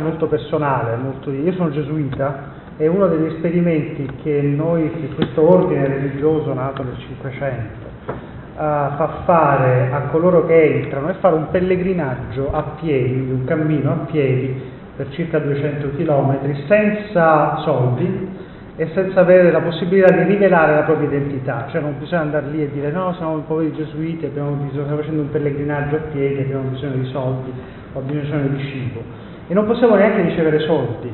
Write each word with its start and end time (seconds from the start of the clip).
molto 0.00 0.26
personale, 0.26 0.96
molto, 0.96 1.30
io 1.30 1.52
sono 1.52 1.70
gesuita 1.70 2.56
e 2.76 2.86
uno 2.86 3.06
degli 3.08 3.34
esperimenti 3.34 4.08
che 4.22 4.40
noi, 4.42 4.90
che 5.00 5.08
questo 5.14 5.48
ordine 5.48 5.86
religioso 5.86 6.52
nato 6.54 6.82
nel 6.82 6.96
Cinquecento, 6.98 7.86
uh, 8.06 8.14
fa 8.56 9.22
fare 9.24 9.90
a 9.90 10.00
coloro 10.10 10.46
che 10.46 10.82
entrano 10.82 11.08
è 11.08 11.14
fare 11.14 11.34
un 11.34 11.48
pellegrinaggio 11.50 12.52
a 12.52 12.62
piedi, 12.80 13.30
un 13.30 13.44
cammino 13.44 13.90
a 13.90 14.06
piedi 14.10 14.76
per 14.96 15.08
circa 15.10 15.38
200 15.38 15.90
km 15.96 16.66
senza 16.66 17.56
soldi 17.58 18.36
e 18.76 18.88
senza 18.94 19.20
avere 19.20 19.50
la 19.50 19.60
possibilità 19.60 20.14
di 20.14 20.22
rivelare 20.22 20.74
la 20.74 20.82
propria 20.82 21.08
identità, 21.08 21.66
cioè 21.70 21.80
non 21.80 21.98
bisogna 21.98 22.22
andare 22.22 22.46
lì 22.46 22.62
e 22.62 22.70
dire 22.70 22.92
no, 22.92 23.12
siamo 23.14 23.38
poveri 23.38 23.72
gesuiti, 23.72 24.24
abbiamo 24.26 24.50
bisogno, 24.50 24.82
stiamo 24.82 24.96
facendo 25.00 25.22
un 25.22 25.30
pellegrinaggio 25.30 25.96
a 25.96 26.00
piedi, 26.12 26.42
abbiamo 26.42 26.68
bisogno 26.68 26.94
di 26.94 27.06
soldi, 27.06 27.52
abbiamo 27.94 28.20
bisogno 28.20 28.48
di 28.48 28.64
cibo 28.66 29.27
e 29.48 29.54
non 29.54 29.66
possiamo 29.66 29.96
neanche 29.96 30.22
ricevere 30.22 30.60
soldi, 30.60 31.10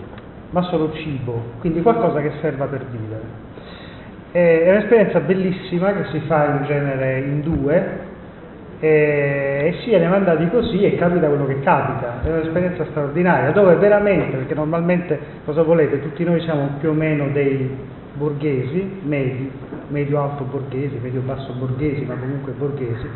ma 0.51 0.63
solo 0.63 0.93
cibo, 0.93 1.41
quindi 1.61 1.81
qualcosa 1.81 2.21
che 2.21 2.33
serva 2.41 2.67
per 2.67 2.85
vivere. 2.91 3.23
È 4.33 4.69
un'esperienza 4.69 5.21
bellissima 5.21 5.93
che 5.93 6.05
si 6.11 6.19
fa 6.27 6.59
in 6.59 6.65
genere 6.67 7.21
in 7.21 7.41
due 7.41 8.13
e 8.81 9.77
si 9.81 9.91
viene 9.91 10.09
mandati 10.09 10.49
così 10.51 10.83
e 10.83 10.97
capita 10.97 11.29
quello 11.29 11.47
che 11.47 11.61
capita. 11.61 12.21
È 12.23 12.29
un'esperienza 12.29 12.85
straordinaria 12.91 13.53
dove 13.53 13.77
veramente, 13.77 14.37
perché 14.37 14.55
normalmente 14.55 15.19
cosa 15.45 15.63
volete? 15.63 16.03
Tutti 16.03 16.25
noi 16.25 16.41
siamo 16.41 16.71
più 16.81 16.91
o 16.91 16.93
meno 16.93 17.29
dei 17.29 17.71
borghesi, 18.15 19.01
medi, 19.05 19.51
medio-alto 19.89 20.45
borghesi, 20.45 20.99
medio-basso 21.01 21.53
borghesi, 21.53 22.05
ma 22.05 22.15
comunque 22.15 22.53
borghesi, 22.53 23.07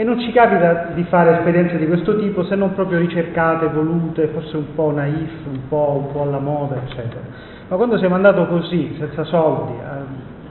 e 0.00 0.02
non 0.02 0.18
ci 0.18 0.32
capita 0.32 0.92
di 0.94 1.04
fare 1.04 1.36
esperienze 1.36 1.76
di 1.76 1.86
questo 1.86 2.18
tipo 2.18 2.42
se 2.44 2.54
non 2.54 2.72
proprio 2.72 2.98
ricercate, 3.00 3.66
volute, 3.66 4.28
forse 4.28 4.56
un 4.56 4.74
po' 4.74 4.90
naif, 4.92 5.30
un 5.44 5.68
po', 5.68 6.06
un 6.06 6.10
po 6.10 6.22
alla 6.22 6.38
moda, 6.38 6.76
eccetera. 6.76 7.20
Ma 7.68 7.76
quando 7.76 7.98
siamo 7.98 8.14
andati 8.14 8.46
così, 8.46 8.96
senza 8.98 9.24
soldi, 9.24 9.74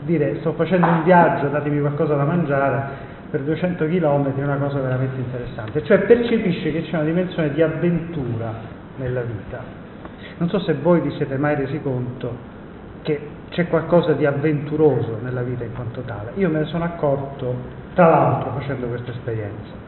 dire 0.03 0.35
sto 0.41 0.51
facendo 0.51 0.85
un 0.85 1.01
viaggio, 1.03 1.47
datemi 1.47 1.79
qualcosa 1.79 2.13
da 2.13 2.25
mangiare, 2.25 2.89
per 3.31 3.41
200 3.41 3.87
km 3.87 4.35
è 4.35 4.43
una 4.43 4.57
cosa 4.57 4.81
veramente 4.81 5.19
interessante, 5.19 5.83
cioè 5.83 5.97
percepisce 6.01 6.71
che 6.71 6.83
c'è 6.83 6.97
una 6.97 7.05
dimensione 7.05 7.51
di 7.51 7.63
avventura 7.63 8.53
nella 8.97 9.21
vita. 9.21 9.63
Non 10.37 10.49
so 10.49 10.59
se 10.59 10.75
voi 10.75 11.01
vi 11.01 11.09
siete 11.13 11.37
mai 11.37 11.55
resi 11.55 11.81
conto 11.81 12.57
che 13.01 13.19
c'è 13.49 13.67
qualcosa 13.67 14.13
di 14.13 14.25
avventuroso 14.25 15.19
nella 15.21 15.41
vita 15.41 15.63
in 15.63 15.73
quanto 15.73 16.01
tale. 16.01 16.31
Io 16.35 16.49
me 16.49 16.59
ne 16.59 16.65
sono 16.65 16.83
accorto, 16.83 17.53
tra 17.93 18.09
l'altro, 18.09 18.51
facendo 18.57 18.87
questa 18.87 19.11
esperienza. 19.11 19.87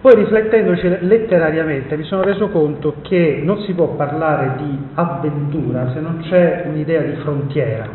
Poi 0.00 0.14
riflettendoci 0.16 1.06
letterariamente 1.06 1.96
mi 1.96 2.04
sono 2.04 2.22
reso 2.22 2.50
conto 2.50 2.96
che 3.00 3.40
non 3.42 3.60
si 3.62 3.72
può 3.72 3.94
parlare 3.94 4.56
di 4.58 4.78
avventura 4.94 5.92
se 5.92 6.00
non 6.00 6.18
c'è 6.20 6.64
un'idea 6.66 7.00
di 7.00 7.14
frontiera. 7.22 7.88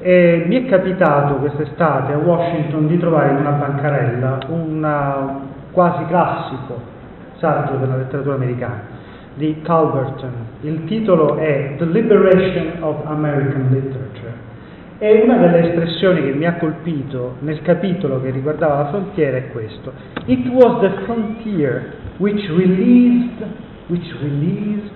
E 0.00 0.44
mi 0.46 0.62
è 0.62 0.68
capitato 0.68 1.36
quest'estate 1.36 2.12
a 2.12 2.18
Washington 2.18 2.86
di 2.88 2.98
trovare 2.98 3.30
in 3.30 3.36
una 3.36 3.52
bancarella 3.52 4.38
un 4.48 5.40
quasi 5.72 6.04
classico 6.04 6.78
saggio 7.38 7.76
della 7.76 7.96
letteratura 7.96 8.34
americana 8.34 8.95
di 9.36 9.60
Calverton. 9.62 10.32
Il 10.62 10.84
titolo 10.84 11.36
è 11.36 11.76
The 11.78 11.86
Liberation 11.86 12.82
of 12.82 13.06
American 13.06 13.68
Literature. 13.70 14.44
E 14.98 15.22
una 15.22 15.36
delle 15.36 15.68
espressioni 15.68 16.22
che 16.22 16.32
mi 16.32 16.46
ha 16.46 16.54
colpito 16.54 17.36
nel 17.40 17.62
capitolo 17.62 18.20
che 18.20 18.30
riguardava 18.30 18.82
la 18.82 18.88
frontiera 18.88 19.36
è 19.36 19.48
questo. 19.48 19.92
It 20.26 20.46
was 20.48 20.80
the 20.80 21.04
frontier 21.04 21.92
which 22.16 22.48
released, 22.48 23.46
which 23.86 24.14
released 24.20 24.90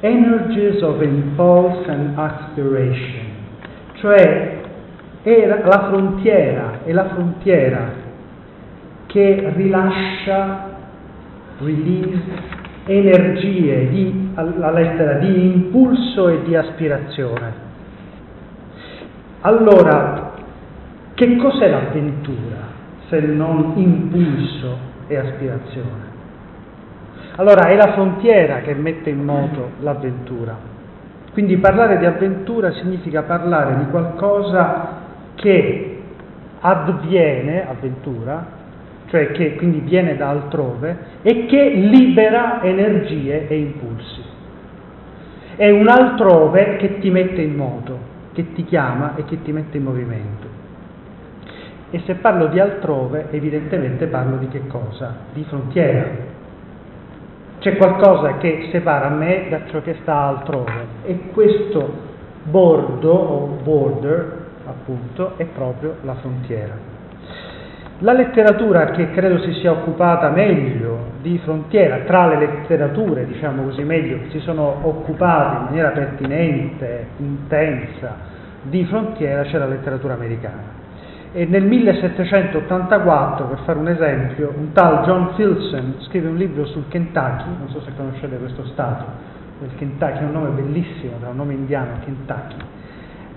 energies 0.00 0.80
of 0.82 1.02
impulse 1.02 1.88
and 1.90 2.16
aspiration 2.16 3.30
cioè 4.00 4.60
è 5.22 5.46
la 5.46 5.88
frontiera, 5.88 6.80
è 6.84 6.92
la 6.92 7.08
frontiera 7.10 7.92
che 9.06 9.52
rilascia, 9.54 10.70
release, 11.58 12.22
energie 12.86 13.88
di, 13.88 14.30
la 14.34 14.70
lettera 14.70 15.14
di 15.14 15.44
impulso 15.44 16.28
e 16.28 16.42
di 16.44 16.56
aspirazione. 16.56 17.68
Allora, 19.42 20.32
che 21.14 21.36
cos'è 21.36 21.68
l'avventura 21.68 22.78
se 23.08 23.20
non 23.20 23.72
impulso 23.76 24.76
e 25.06 25.16
aspirazione? 25.16 26.08
Allora 27.36 27.68
è 27.68 27.76
la 27.76 27.92
frontiera 27.92 28.60
che 28.60 28.74
mette 28.74 29.10
in 29.10 29.24
moto 29.24 29.70
l'avventura. 29.80 30.56
Quindi 31.32 31.56
parlare 31.58 31.98
di 31.98 32.04
avventura 32.04 32.72
significa 32.72 33.22
parlare 33.22 33.76
di 33.78 33.90
qualcosa 33.90 34.98
che 35.36 36.02
avviene, 36.60 37.66
avventura, 37.68 38.58
cioè 39.10 39.32
che 39.32 39.56
quindi 39.56 39.80
viene 39.80 40.16
da 40.16 40.30
altrove 40.30 40.96
e 41.22 41.46
che 41.46 41.68
libera 41.70 42.62
energie 42.62 43.48
e 43.48 43.58
impulsi. 43.58 44.22
È 45.56 45.68
un 45.68 45.88
altrove 45.88 46.76
che 46.76 47.00
ti 47.00 47.10
mette 47.10 47.42
in 47.42 47.56
moto, 47.56 47.98
che 48.32 48.52
ti 48.52 48.64
chiama 48.64 49.16
e 49.16 49.24
che 49.24 49.42
ti 49.42 49.50
mette 49.52 49.76
in 49.76 49.82
movimento. 49.82 50.46
E 51.90 52.00
se 52.06 52.14
parlo 52.14 52.46
di 52.46 52.60
altrove, 52.60 53.26
evidentemente 53.32 54.06
parlo 54.06 54.36
di 54.36 54.46
che 54.46 54.68
cosa? 54.68 55.16
Di 55.32 55.42
frontiera, 55.42 56.08
c'è 57.58 57.76
qualcosa 57.76 58.38
che 58.38 58.68
separa 58.70 59.08
me 59.08 59.46
da 59.50 59.62
ciò 59.66 59.82
che 59.82 59.96
sta 60.02 60.28
altrove 60.28 60.86
e 61.04 61.18
questo 61.32 62.08
bordo 62.44 63.12
o 63.12 63.46
border 63.62 64.46
appunto 64.66 65.36
è 65.36 65.44
proprio 65.44 65.96
la 66.02 66.14
frontiera. 66.14 66.89
La 68.02 68.14
letteratura 68.14 68.86
che 68.92 69.10
credo 69.10 69.40
si 69.40 69.52
sia 69.60 69.72
occupata 69.72 70.30
meglio 70.30 71.12
di 71.20 71.38
frontiera, 71.44 71.98
tra 72.06 72.28
le 72.28 72.38
letterature, 72.38 73.26
diciamo 73.26 73.64
così 73.64 73.82
meglio, 73.82 74.20
che 74.20 74.30
si 74.30 74.38
sono 74.38 74.78
occupate 74.82 75.56
in 75.56 75.64
maniera 75.64 75.88
pertinente, 75.90 77.08
intensa, 77.18 78.16
di 78.62 78.86
frontiera, 78.86 79.42
c'è 79.42 79.58
la 79.58 79.66
letteratura 79.66 80.14
americana. 80.14 80.78
E 81.32 81.44
nel 81.44 81.64
1784, 81.64 83.44
per 83.44 83.58
fare 83.64 83.78
un 83.78 83.88
esempio, 83.88 84.50
un 84.56 84.72
tal 84.72 85.04
John 85.04 85.34
Filson 85.34 85.96
scrive 85.98 86.28
un 86.28 86.36
libro 86.36 86.64
sul 86.64 86.88
Kentucky, 86.88 87.44
non 87.58 87.68
so 87.68 87.82
se 87.82 87.90
conoscete 87.94 88.38
questo 88.38 88.64
stato, 88.68 89.04
il 89.62 89.74
Kentucky 89.76 90.20
è 90.20 90.24
un 90.24 90.32
nome 90.32 90.48
bellissimo, 90.48 91.16
è 91.22 91.28
un 91.28 91.36
nome 91.36 91.52
indiano, 91.52 91.98
Kentucky, 92.02 92.56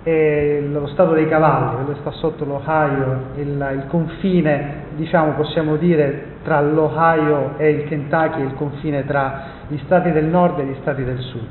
è 0.03 0.61
lo 0.69 0.87
stato 0.87 1.13
dei 1.13 1.29
cavalli, 1.29 1.83
quello 1.83 1.97
sta 2.01 2.11
sotto 2.11 2.43
l'Ohio, 2.43 3.21
il, 3.35 3.69
il 3.75 3.85
confine, 3.87 4.87
diciamo, 4.95 5.31
possiamo 5.31 5.77
dire, 5.77 6.25
tra 6.43 6.59
l'Ohio 6.61 7.53
e 7.57 7.69
il 7.69 7.85
Kentucky, 7.85 8.41
il 8.41 8.53
confine 8.55 9.05
tra 9.05 9.43
gli 9.67 9.79
stati 9.85 10.11
del 10.11 10.25
nord 10.25 10.59
e 10.59 10.65
gli 10.65 10.75
stati 10.81 11.05
del 11.05 11.19
sud. 11.19 11.47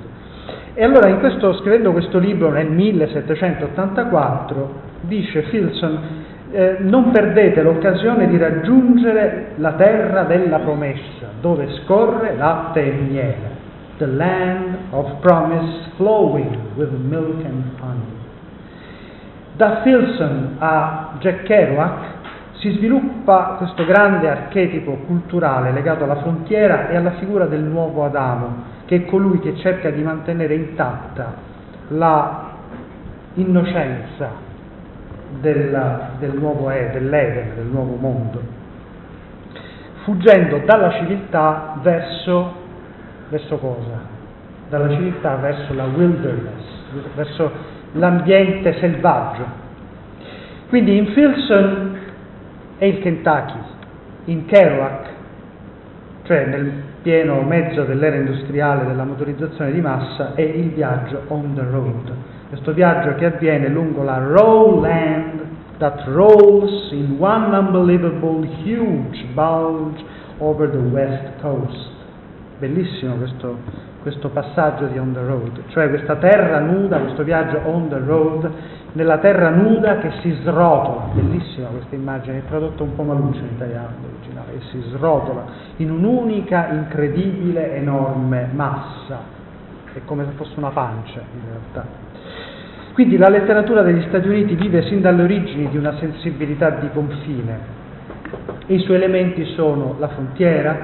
E 0.75 0.85
allora, 0.85 1.13
questo, 1.17 1.55
scrivendo 1.55 1.93
questo 1.93 2.19
libro 2.19 2.51
nel 2.51 2.71
1784, 2.71 4.91
dice 5.01 5.43
Filson 5.43 5.99
eh, 6.53 6.77
non 6.81 7.11
perdete 7.11 7.63
l'occasione 7.63 8.29
di 8.29 8.37
raggiungere 8.37 9.53
la 9.57 9.73
terra 9.73 10.25
della 10.25 10.59
promessa, 10.59 11.31
dove 11.41 11.69
scorre 11.83 12.37
latte 12.37 12.85
e 12.85 12.93
miele, 12.93 13.51
the 13.97 14.07
land 14.07 14.77
of 14.91 15.21
promise 15.21 15.89
flowing 15.97 16.55
with 16.77 16.91
milk 16.91 17.45
and 17.45 17.65
honey. 17.81 18.22
Da 19.55 19.83
Filson 19.83 20.57
a 20.59 21.13
Jack 21.19 21.43
Kerouac 21.43 22.11
si 22.55 22.71
sviluppa 22.71 23.57
questo 23.59 23.85
grande 23.85 24.29
archetipo 24.31 24.93
culturale 25.07 25.73
legato 25.73 26.05
alla 26.05 26.17
frontiera 26.17 26.89
e 26.89 26.97
alla 26.97 27.13
figura 27.13 27.47
del 27.47 27.63
nuovo 27.63 28.05
Adamo, 28.05 28.65
che 28.87 28.97
è 28.97 29.05
colui 29.05 29.41
che 29.41 29.57
cerca 29.57 29.91
di 29.91 30.03
mantenere 30.03 30.55
intatta 30.55 31.35
la 31.89 32.51
innocenza 33.35 34.31
del, 35.41 36.01
del 36.19 36.35
nuovo 36.35 36.71
e, 36.71 36.91
dell'Eden, 36.93 37.55
del 37.57 37.67
nuovo 37.67 37.97
mondo, 37.97 38.41
fuggendo 40.05 40.63
dalla 40.65 40.93
civiltà 40.93 41.79
verso, 41.83 42.55
verso 43.29 43.57
cosa? 43.59 44.01
Dalla 44.69 44.89
civiltà 44.89 45.37
verso 45.37 45.75
la 45.75 45.85
wilderness, 45.85 46.65
verso 47.15 47.72
l'ambiente 47.93 48.79
selvaggio. 48.79 49.61
Quindi 50.69 50.97
in 50.97 51.07
Filson 51.09 51.99
è 52.79 52.85
il 52.85 53.01
Kentucky, 53.01 53.59
in 54.27 54.47
Kerouac, 54.47 55.09
cioè 56.25 56.47
nel 56.47 56.73
pieno 57.03 57.43
mezzo 57.43 57.83
dell'era 57.83 58.17
industriale 58.17 58.87
della 58.87 59.05
motorizzazione 59.05 59.73
di 59.73 59.81
massa, 59.81 60.35
è 60.35 60.43
il 60.43 60.71
viaggio 60.71 61.23
on 61.29 61.55
the 61.55 61.65
road 61.71 62.13
questo 62.53 62.75
viaggio 62.75 63.15
che 63.15 63.25
avviene 63.25 63.69
lungo 63.69 64.03
la 64.03 64.19
raw 64.19 64.79
land 64.79 65.41
that 65.79 66.05
rolls 66.05 66.93
in 66.93 67.17
one 67.19 67.57
unbelievable 67.57 68.47
huge 68.63 69.25
bulge 69.33 70.05
over 70.37 70.69
the 70.69 70.77
west 70.77 71.41
coast 71.41 71.89
bellissimo 72.59 73.15
questo, 73.15 73.57
questo 74.03 74.29
passaggio 74.29 74.87
di 74.87 74.99
On 74.99 75.13
the 75.13 75.25
Road, 75.25 75.63
cioè 75.69 75.89
questa 75.89 76.17
terra 76.17 76.59
nuda, 76.59 76.99
questo 76.99 77.23
viaggio 77.23 77.61
on 77.65 77.89
the 77.89 77.99
road, 78.05 78.51
nella 78.93 79.19
terra 79.19 79.49
nuda 79.49 79.99
che 79.99 80.11
si 80.21 80.37
srotola, 80.43 81.09
bellissima 81.15 81.69
questa 81.69 81.95
immagine, 81.95 82.39
è 82.39 82.43
tradotta 82.47 82.83
un 82.83 82.95
po' 82.95 83.05
maluccio 83.05 83.39
in 83.39 83.55
italiano 83.55 83.95
l'originale, 84.03 84.59
che 84.59 84.65
si 84.71 84.83
srotola 84.91 85.45
in 85.77 85.91
un'unica 85.91 86.69
incredibile 86.73 87.77
enorme 87.77 88.49
massa, 88.53 89.21
è 89.93 90.01
come 90.05 90.25
se 90.25 90.33
fosse 90.33 90.55
una 90.57 90.71
pancia 90.71 91.21
in 91.21 91.41
realtà. 91.49 91.87
Quindi 92.93 93.17
la 93.17 93.31
letteratura 93.31 93.81
degli 93.83 94.03
Stati 94.09 94.29
Uniti 94.29 94.55
vive 94.55 94.83
sin 94.83 95.01
dalle 95.01 95.23
origini 95.23 95.71
di 95.71 95.79
una 95.79 95.97
sensibilità 95.99 96.71
di 96.71 96.91
confine. 96.93 97.81
E 98.67 98.75
i 98.75 98.81
suoi 98.81 98.97
elementi 98.97 99.45
sono 99.55 99.97
la 99.99 100.09
frontiera, 100.09 100.77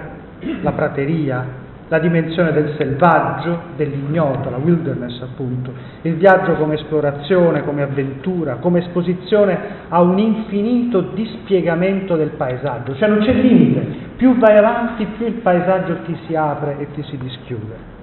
la 0.62 0.72
prateria, 0.72 1.66
la 1.88 1.98
dimensione 1.98 2.52
del 2.52 2.74
selvaggio, 2.76 3.60
dell'ignoto, 3.76 4.50
la 4.50 4.58
wilderness 4.58 5.20
appunto, 5.22 5.72
il 6.02 6.14
viaggio 6.14 6.54
come 6.54 6.74
esplorazione, 6.74 7.64
come 7.64 7.82
avventura, 7.82 8.56
come 8.56 8.80
esposizione 8.80 9.58
a 9.88 10.00
un 10.00 10.18
infinito 10.18 11.00
dispiegamento 11.00 12.16
del 12.16 12.30
paesaggio, 12.30 12.94
cioè 12.96 13.08
non 13.08 13.20
c'è 13.20 13.32
limite, 13.32 13.86
più 14.16 14.36
vai 14.36 14.56
avanti 14.56 15.06
più 15.16 15.26
il 15.26 15.34
paesaggio 15.34 16.02
ti 16.04 16.16
si 16.26 16.34
apre 16.34 16.76
e 16.78 16.86
ti 16.92 17.02
si 17.04 17.16
dischiude. 17.16 17.96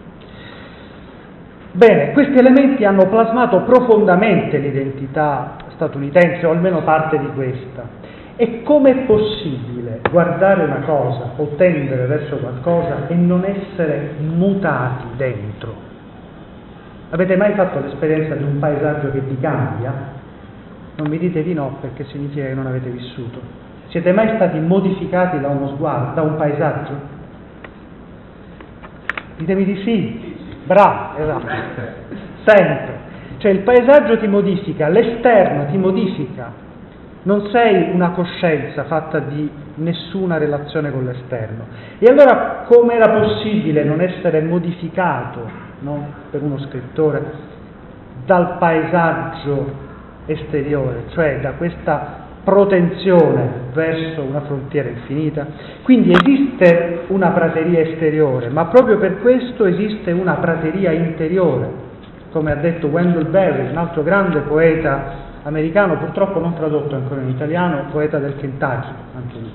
Bene, 1.71 2.13
questi 2.13 2.37
elementi 2.37 2.85
hanno 2.85 3.07
plasmato 3.09 3.61
profondamente 3.63 4.57
l'identità 4.57 5.57
statunitense, 5.75 6.45
o 6.45 6.51
almeno 6.51 6.81
parte 6.83 7.19
di 7.19 7.27
questa. 7.35 8.04
E 8.37 8.63
com'è 8.63 9.05
possibile 9.05 10.01
guardare 10.09 10.65
una 10.65 10.81
cosa 10.85 11.31
o 11.37 11.55
tendere 11.55 12.05
verso 12.05 12.35
qualcosa 12.37 13.07
e 13.07 13.13
non 13.13 13.45
essere 13.45 14.15
mutati 14.19 15.05
dentro? 15.15 15.73
Avete 17.11 17.37
mai 17.37 17.53
fatto 17.53 17.79
l'esperienza 17.79 18.35
di 18.35 18.43
un 18.43 18.59
paesaggio 18.59 19.11
che 19.11 19.19
vi 19.19 19.39
cambia? 19.39 19.93
Non 20.97 21.07
mi 21.07 21.17
dite 21.17 21.43
di 21.43 21.53
no 21.53 21.77
perché 21.79 22.03
significa 22.05 22.45
che 22.45 22.53
non 22.53 22.67
avete 22.67 22.89
vissuto. 22.89 23.39
Siete 23.87 24.11
mai 24.11 24.35
stati 24.35 24.59
modificati 24.59 25.39
da 25.39 25.47
uno 25.47 25.69
sguardo, 25.69 26.13
da 26.15 26.21
un 26.21 26.35
paesaggio? 26.35 26.93
Ditemi 29.37 29.63
di 29.63 29.81
sì. 29.83 30.35
Bravo, 30.65 31.17
esatto. 31.17 31.47
Sempre. 32.43 32.93
Cioè 33.37 33.51
il 33.51 33.59
paesaggio 33.59 34.17
ti 34.17 34.27
modifica, 34.27 34.89
l'esterno 34.89 35.67
ti 35.67 35.77
modifica, 35.77 36.51
non 37.25 37.49
sei 37.51 37.91
una 37.91 38.11
coscienza 38.11 38.83
fatta 38.83 39.19
di 39.19 39.49
nessuna 39.75 40.37
relazione 40.37 40.91
con 40.91 41.05
l'esterno. 41.05 41.65
E 41.97 42.05
allora 42.07 42.65
come 42.67 42.93
era 42.93 43.09
possibile 43.09 43.83
non 43.83 43.99
essere 44.01 44.41
modificato 44.41 45.49
no, 45.79 46.07
per 46.29 46.41
uno 46.41 46.59
scrittore 46.59 47.53
dal 48.25 48.57
paesaggio 48.57 49.83
esteriore, 50.27 51.05
cioè 51.09 51.39
da 51.39 51.51
questa 51.51 52.23
protenzione 52.43 53.49
verso 53.73 54.21
una 54.21 54.41
frontiera 54.41 54.89
infinita? 54.89 55.47
Quindi 55.81 56.11
esiste 56.11 57.05
una 57.07 57.29
prateria 57.29 57.79
esteriore, 57.79 58.49
ma 58.49 58.65
proprio 58.65 58.99
per 58.99 59.19
questo 59.21 59.65
esiste 59.65 60.11
una 60.11 60.35
prateria 60.35 60.91
interiore, 60.91 61.83
come 62.31 62.51
ha 62.51 62.55
detto 62.55 62.87
Wendell 62.87 63.29
Berry, 63.29 63.71
un 63.71 63.77
altro 63.77 64.03
grande 64.03 64.41
poeta 64.41 65.24
americano, 65.45 65.97
purtroppo 65.97 66.39
non 66.39 66.55
tradotto 66.55 66.95
ancora 66.95 67.21
in 67.21 67.29
italiano, 67.29 67.85
poeta 67.91 68.17
del 68.17 68.35
Kentucky, 68.37 68.89
anche 69.15 69.37
lì. 69.37 69.51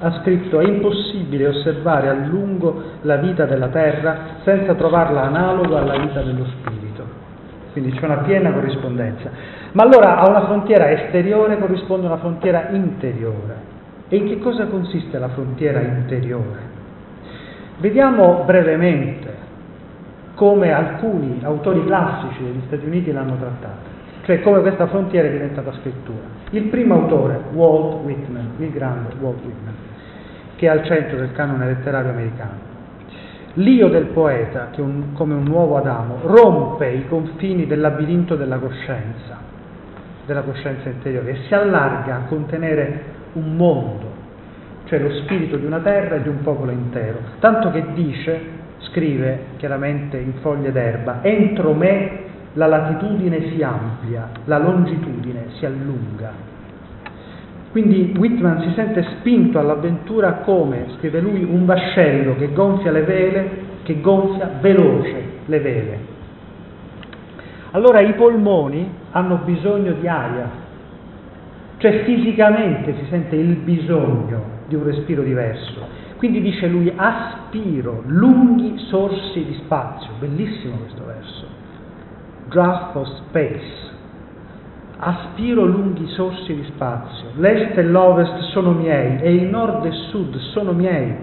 Ha 0.00 0.20
scritto: 0.20 0.60
È 0.60 0.66
impossibile 0.66 1.48
osservare 1.48 2.08
a 2.08 2.12
lungo 2.12 2.82
la 3.02 3.16
vita 3.16 3.46
della 3.46 3.68
terra 3.68 4.16
senza 4.44 4.74
trovarla 4.74 5.22
analoga 5.22 5.78
alla 5.78 5.98
vita 5.98 6.20
dello 6.20 6.44
spirito. 6.44 7.24
Quindi 7.72 7.92
c'è 7.92 8.04
una 8.04 8.18
piena 8.18 8.52
corrispondenza. 8.52 9.30
Ma 9.72 9.82
allora 9.82 10.18
a 10.18 10.28
una 10.28 10.44
frontiera 10.44 10.90
esteriore 10.90 11.58
corrisponde 11.58 12.06
una 12.06 12.18
frontiera 12.18 12.68
interiore. 12.70 13.74
E 14.08 14.16
in 14.16 14.28
che 14.28 14.38
cosa 14.38 14.66
consiste 14.66 15.18
la 15.18 15.28
frontiera 15.28 15.80
interiore? 15.80 16.74
Vediamo 17.78 18.44
brevemente 18.44 19.44
come 20.34 20.72
alcuni 20.72 21.40
autori 21.42 21.84
classici 21.84 22.42
degli 22.42 22.62
Stati 22.66 22.86
Uniti 22.86 23.10
l'hanno 23.10 23.36
trattata 23.36 23.95
cioè 24.26 24.40
come 24.40 24.60
questa 24.60 24.88
frontiera 24.88 25.28
è 25.28 25.30
diventata 25.30 25.72
scrittura. 25.80 26.18
Il 26.50 26.64
primo 26.64 26.94
autore, 26.94 27.38
Walt 27.52 28.02
Whitman, 28.04 28.54
il 28.58 28.72
grande 28.72 29.14
Walt 29.20 29.38
Whitman, 29.44 29.74
che 30.56 30.66
è 30.66 30.68
al 30.68 30.84
centro 30.84 31.18
del 31.18 31.30
canone 31.30 31.66
letterario 31.66 32.10
americano. 32.10 32.74
L'io 33.54 33.86
del 33.88 34.06
poeta, 34.06 34.70
che 34.72 34.80
un, 34.80 35.12
come 35.12 35.34
un 35.34 35.44
nuovo 35.44 35.76
Adamo, 35.76 36.18
rompe 36.22 36.88
i 36.88 37.06
confini 37.06 37.68
del 37.68 37.78
labirinto 37.78 38.34
della 38.34 38.58
coscienza, 38.58 39.38
della 40.26 40.42
coscienza 40.42 40.88
interiore, 40.88 41.30
e 41.30 41.36
si 41.46 41.54
allarga 41.54 42.16
a 42.16 42.20
contenere 42.26 43.02
un 43.34 43.54
mondo, 43.54 44.10
cioè 44.86 44.98
lo 44.98 45.10
spirito 45.22 45.56
di 45.56 45.66
una 45.66 45.78
terra 45.78 46.16
e 46.16 46.22
di 46.22 46.28
un 46.28 46.42
popolo 46.42 46.72
intero. 46.72 47.18
Tanto 47.38 47.70
che 47.70 47.92
dice, 47.94 48.40
scrive 48.78 49.38
chiaramente 49.56 50.16
in 50.16 50.32
foglie 50.40 50.72
d'erba, 50.72 51.20
entro 51.22 51.74
me 51.74 52.24
la 52.56 52.66
latitudine 52.66 53.50
si 53.50 53.62
amplia, 53.62 54.30
la 54.44 54.58
longitudine 54.58 55.48
si 55.58 55.66
allunga. 55.66 56.32
Quindi 57.70 58.14
Whitman 58.16 58.62
si 58.62 58.72
sente 58.74 59.02
spinto 59.18 59.58
all'avventura 59.58 60.36
come, 60.36 60.86
scrive 60.96 61.20
lui, 61.20 61.44
un 61.44 61.66
vascello 61.66 62.34
che 62.36 62.52
gonfia 62.52 62.90
le 62.90 63.02
vele, 63.02 63.50
che 63.82 64.00
gonfia 64.00 64.50
veloce 64.60 65.24
le 65.44 65.60
vele. 65.60 65.98
Allora 67.72 68.00
i 68.00 68.14
polmoni 68.14 68.90
hanno 69.10 69.40
bisogno 69.44 69.92
di 69.92 70.08
aria, 70.08 70.48
cioè 71.76 72.04
fisicamente 72.04 72.94
si 72.94 73.04
sente 73.10 73.36
il 73.36 73.56
bisogno 73.56 74.54
di 74.66 74.74
un 74.74 74.84
respiro 74.84 75.22
diverso. 75.22 76.04
Quindi 76.16 76.40
dice 76.40 76.66
lui, 76.66 76.90
aspiro 76.96 78.02
lunghi 78.06 78.78
sorsi 78.88 79.44
di 79.44 79.60
spazio, 79.62 80.12
bellissimo 80.18 80.76
questo 80.76 81.04
verso 81.04 81.64
draft 82.48 82.96
of 82.96 83.06
space. 83.28 83.84
Aspiro 84.98 85.64
lunghi 85.64 86.06
sorsi 86.08 86.54
di 86.54 86.64
spazio. 86.64 87.28
L'est 87.36 87.76
e 87.76 87.82
l'ovest 87.82 88.38
sono 88.52 88.72
miei 88.72 89.20
e 89.20 89.34
il 89.34 89.48
nord 89.48 89.84
e 89.84 89.88
il 89.88 89.94
sud 90.10 90.36
sono 90.52 90.72
miei. 90.72 91.14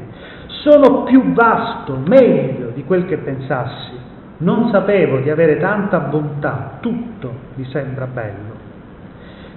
Sono 0.47 1.03
più 1.03 1.33
vasto, 1.33 1.97
meglio 2.05 2.69
di 2.73 2.83
quel 2.83 3.05
che 3.05 3.17
pensassi. 3.17 3.91
Non 4.37 4.69
sapevo 4.69 5.19
di 5.19 5.29
avere 5.29 5.57
tanta 5.57 5.99
bontà, 5.99 6.77
tutto 6.81 7.33
mi 7.55 7.65
sembra 7.65 8.05
bello. 8.05 8.61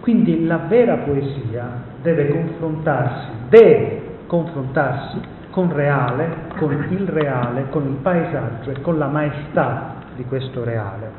Quindi 0.01 0.47
la 0.47 0.59
vera 0.69 0.99
poesia 0.99 1.83
deve 2.01 2.29
confrontarsi, 2.29 3.29
deve 3.49 4.03
confrontarsi 4.27 5.21
con 5.51 5.73
reale, 5.73 6.51
con 6.59 6.73
il 6.91 7.09
reale, 7.09 7.67
con 7.71 7.87
il 7.87 7.97
paesaggio 8.03 8.71
e 8.71 8.81
con 8.81 8.99
la 8.99 9.09
maestà 9.09 9.95
di 10.15 10.25
questo 10.25 10.65
reale. 10.65 11.11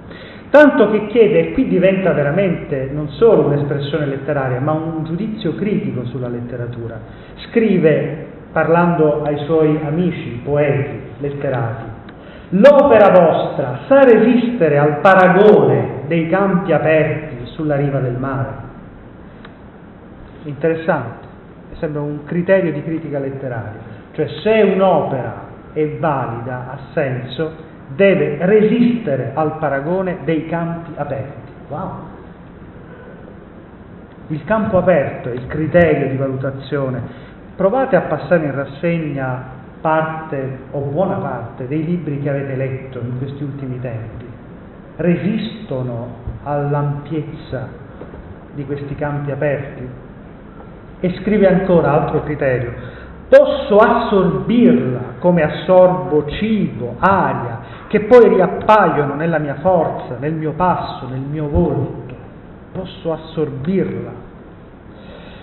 Tanto 0.50 0.90
che 0.92 1.08
chiede, 1.08 1.40
e 1.40 1.52
qui 1.52 1.68
diventa 1.68 2.14
veramente 2.14 2.90
non 2.92 3.10
solo 3.10 3.48
un'espressione 3.48 4.06
letteraria, 4.06 4.62
ma 4.62 4.72
un 4.72 5.04
giudizio 5.04 5.56
critico 5.56 6.06
sulla 6.06 6.30
letteratura. 6.30 7.00
Scrive, 7.50 8.26
parlando 8.54 9.24
ai 9.24 9.38
suoi 9.40 9.78
amici, 9.84 10.42
poeti, 10.44 11.00
letterati, 11.20 11.84
l'opera 12.50 13.10
vostra 13.10 13.80
sa 13.88 14.04
resistere 14.04 14.78
al 14.78 15.00
paragone 15.00 16.04
dei 16.08 16.30
campi 16.30 16.72
aperti 16.72 17.46
sulla 17.48 17.76
riva 17.76 18.00
del 18.00 18.18
mare. 18.18 18.66
Interessante, 20.44 21.26
sembra 21.74 22.02
un 22.02 22.24
criterio 22.24 22.72
di 22.72 22.82
critica 22.84 23.20
letteraria, 23.20 23.82
cioè 24.14 24.28
se 24.42 24.62
un'opera 24.74 25.46
è 25.74 25.98
valida, 26.00 26.72
ha 26.72 26.78
senso, 26.94 27.66
deve 27.96 28.38
resistere 28.46 29.32
al 29.34 29.58
paragone 29.58 30.20
dei 30.24 30.48
campi 30.48 30.92
aperti. 30.96 31.52
Wow! 31.70 31.92
Il 34.28 34.44
campo 34.44 34.78
aperto 34.78 35.30
è 35.30 35.34
il 35.34 35.48
criterio 35.48 36.10
di 36.10 36.18
valutazione. 36.18 37.02
Provate 37.56 37.96
a 37.96 38.02
passare 38.02 38.46
in 38.46 38.54
rassegna 38.54 39.56
parte 39.80 40.58
o 40.72 40.80
buona 40.82 41.16
parte 41.16 41.68
dei 41.68 41.86
libri 41.86 42.22
che 42.22 42.30
avete 42.30 42.56
letto 42.56 43.00
in 43.00 43.18
questi 43.18 43.44
ultimi 43.44 43.80
tempi. 43.80 44.26
Resistono 44.98 46.16
all'ampiezza 46.44 47.70
di 48.54 48.66
questi 48.66 48.96
campi 48.96 49.32
aperti? 49.32 49.88
E 51.00 51.20
scrive 51.22 51.48
ancora 51.48 51.92
altro 51.94 52.24
criterio. 52.24 52.74
Posso 53.30 53.78
assorbirla 53.78 55.00
come 55.20 55.44
assorbo 55.44 56.28
cibo, 56.32 56.96
aria, 57.00 57.60
che 57.88 58.02
poi 58.02 58.28
riappaiono 58.30 59.16
nella 59.16 59.40
mia 59.40 59.56
forza, 59.56 60.18
nel 60.20 60.34
mio 60.34 60.52
passo, 60.54 61.08
nel 61.08 61.22
mio 61.22 61.48
volto. 61.50 62.16
Posso 62.74 63.14
assorbirla. 63.14 64.26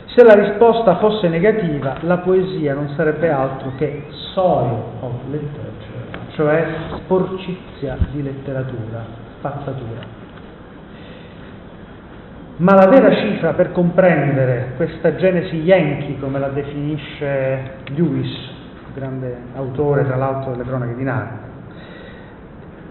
Se 0.07 0.23
la 0.23 0.35
risposta 0.35 0.99
fosse 0.99 1.29
negativa, 1.29 1.97
la 2.01 2.19
poesia 2.19 2.75
non 2.75 2.91
sarebbe 2.91 3.31
altro 3.31 3.73
che 3.77 4.05
soil 4.33 4.79
of 5.01 5.13
literature, 5.31 6.29
cioè 6.35 6.67
sporcizia 6.99 7.97
di 8.13 8.23
letteratura, 8.23 9.05
spazzatura. 9.39 10.23
Ma 12.57 12.75
la 12.75 12.87
vera 12.87 13.13
cifra 13.17 13.55
per 13.55 13.73
comprendere 13.73 14.75
questa 14.77 15.17
genesi 15.17 15.57
yankee, 15.57 16.21
come 16.21 16.39
la 16.39 16.51
definisce 16.51 17.79
Lewis, 17.87 18.53
grande 18.95 19.37
autore 19.57 20.05
tra 20.05 20.15
l'altro 20.15 20.53
delle 20.53 20.63
cronache 20.63 20.95
di 20.95 21.03
Narnia, 21.03 21.54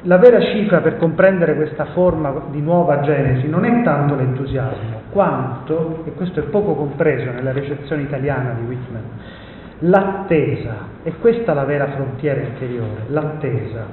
la 0.04 0.18
vera 0.18 0.40
cifra 0.42 0.80
per 0.80 0.98
comprendere 0.98 1.56
questa 1.56 1.86
forma 1.94 2.48
di 2.52 2.62
nuova 2.62 3.02
genesi 3.02 3.48
non 3.48 3.64
è 3.66 3.84
tanto 3.84 4.16
l'entusiasmo, 4.16 5.02
quanto, 5.12 6.04
e 6.06 6.12
questo 6.12 6.42
è 6.42 6.44
poco 6.44 6.76
compreso 6.76 7.32
nella 7.32 7.52
ricezione 7.52 8.02
italiana 8.02 8.54
di 8.60 8.66
Whitman, 8.66 9.04
l'attesa, 9.80 10.76
e 11.04 11.14
questa 11.20 11.54
la 11.54 11.64
vera 11.64 11.88
frontiera 11.88 12.42
interiore, 12.42 13.06
l'attesa. 13.08 13.86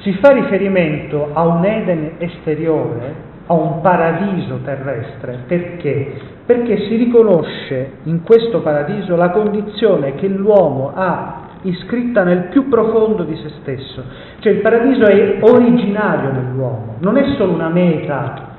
Si 0.00 0.12
fa 0.14 0.32
riferimento 0.32 1.30
a 1.32 1.46
un 1.46 1.64
Eden 1.64 2.12
esteriore 2.18 3.32
a 3.46 3.54
un 3.54 3.80
paradiso 3.80 4.60
terrestre. 4.64 5.44
Perché? 5.46 6.12
Perché 6.46 6.78
si 6.86 6.96
riconosce 6.96 7.92
in 8.04 8.22
questo 8.22 8.60
paradiso 8.60 9.16
la 9.16 9.30
condizione 9.30 10.14
che 10.14 10.28
l'uomo 10.28 10.92
ha 10.94 11.43
iscritta 11.64 12.22
nel 12.22 12.48
più 12.48 12.68
profondo 12.68 13.24
di 13.24 13.36
se 13.36 13.50
stesso. 13.60 14.02
Cioè 14.38 14.52
il 14.52 14.60
paradiso 14.60 15.04
è 15.04 15.38
originario 15.40 16.32
nell'uomo, 16.32 16.96
non 17.00 17.16
è 17.16 17.34
solo 17.36 17.52
una 17.52 17.68
meta 17.68 18.52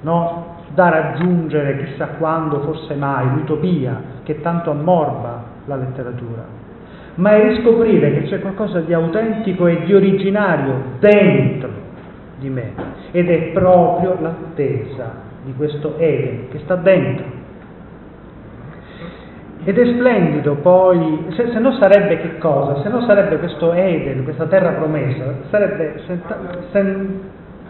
no? 0.00 0.52
da 0.74 0.88
raggiungere 0.88 1.84
chissà 1.84 2.08
quando, 2.18 2.60
forse 2.60 2.94
mai, 2.94 3.26
l'utopia 3.34 4.00
che 4.24 4.40
tanto 4.40 4.70
ammorba 4.70 5.44
la 5.66 5.76
letteratura, 5.76 6.44
ma 7.16 7.36
è 7.36 7.48
riscoprire 7.48 8.12
che 8.12 8.22
c'è 8.24 8.40
qualcosa 8.40 8.80
di 8.80 8.92
autentico 8.92 9.66
e 9.66 9.84
di 9.84 9.94
originario 9.94 10.96
dentro 10.98 11.82
di 12.38 12.50
me 12.50 12.72
ed 13.12 13.30
è 13.30 13.52
proprio 13.52 14.18
l'attesa 14.20 15.22
di 15.44 15.54
questo 15.54 15.96
Eden 15.98 16.48
che 16.48 16.58
sta 16.64 16.74
dentro. 16.74 17.33
Ed 19.66 19.78
è 19.78 19.86
splendido 19.94 20.56
poi, 20.56 21.26
se, 21.30 21.50
se 21.50 21.58
no 21.58 21.72
sarebbe 21.80 22.20
che 22.20 22.36
cosa? 22.36 22.82
Se 22.82 22.88
no 22.90 23.00
sarebbe 23.06 23.38
questo 23.38 23.72
Eden, 23.72 24.22
questa 24.24 24.44
terra 24.44 24.72
promessa, 24.72 25.24
sarebbe 25.48 26.02
senta, 26.06 26.36
sen, 26.70 27.20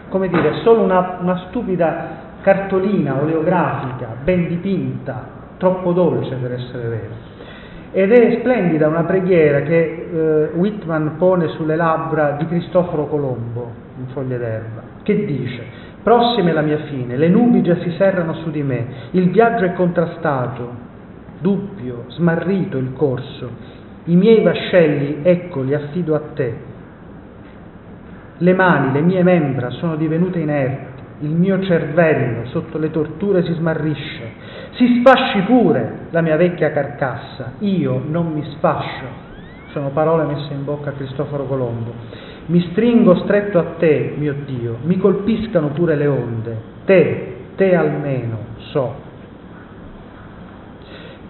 come 0.09 0.27
dire, 0.27 0.55
solo 0.63 0.81
una, 0.81 1.19
una 1.21 1.45
stupida 1.47 2.23
cartolina 2.41 3.21
oleografica, 3.21 4.07
ben 4.23 4.47
dipinta, 4.47 5.23
troppo 5.57 5.93
dolce 5.93 6.35
per 6.35 6.51
essere 6.51 6.87
vera. 6.89 7.33
Ed 7.93 8.11
è 8.11 8.39
splendida 8.39 8.89
una 8.89 9.05
preghiera 9.05 9.61
che 9.61 10.09
eh, 10.11 10.49
Whitman 10.53 11.15
pone 11.17 11.47
sulle 11.49 11.77
labbra 11.77 12.31
di 12.31 12.45
Cristoforo 12.45 13.07
Colombo, 13.07 13.71
in 13.97 14.07
foglie 14.07 14.37
d'erba, 14.37 14.81
che 15.01 15.23
dice, 15.23 15.63
prossima 16.03 16.49
è 16.49 16.51
la 16.51 16.61
mia 16.61 16.79
fine, 16.89 17.15
le 17.15 17.29
nubi 17.29 17.61
già 17.61 17.77
si 17.77 17.89
serrano 17.91 18.33
su 18.33 18.51
di 18.51 18.61
me, 18.63 18.85
il 19.11 19.29
viaggio 19.29 19.63
è 19.63 19.71
contrastato, 19.71 20.93
dubbio, 21.45 22.05
smarrito 22.07 22.77
il 22.79 22.93
corso, 22.93 23.51
i 24.05 24.15
miei 24.15 24.41
vascelli, 24.41 25.19
ecco, 25.21 25.61
li 25.61 25.75
affido 25.75 26.15
a 26.15 26.21
te. 26.33 26.57
Le 28.39 28.53
mani, 28.55 28.91
le 28.93 29.01
mie 29.01 29.21
membra 29.21 29.69
sono 29.69 29.95
divenute 29.95 30.39
inerti, 30.39 31.03
il 31.19 31.29
mio 31.29 31.61
cervello 31.61 32.47
sotto 32.47 32.79
le 32.79 32.89
torture 32.89 33.43
si 33.43 33.53
smarrisce, 33.53 34.31
si 34.71 34.99
sfasci 34.99 35.41
pure 35.41 36.07
la 36.09 36.21
mia 36.21 36.35
vecchia 36.35 36.71
carcassa, 36.71 37.53
io 37.59 38.01
non 38.03 38.33
mi 38.33 38.43
sfascio. 38.55 39.23
Sono 39.71 39.89
parole 39.89 40.23
messe 40.23 40.51
in 40.51 40.63
bocca 40.63 40.89
a 40.89 40.93
Cristoforo 40.93 41.43
Colombo. 41.43 41.93
Mi 42.47 42.69
stringo 42.71 43.17
stretto 43.19 43.59
a 43.59 43.75
te, 43.77 44.15
mio 44.17 44.33
Dio, 44.45 44.77
mi 44.81 44.97
colpiscano 44.97 45.67
pure 45.67 45.95
le 45.95 46.07
onde, 46.07 46.57
te, 46.85 47.35
te 47.55 47.75
almeno 47.75 48.37
so. 48.71 49.04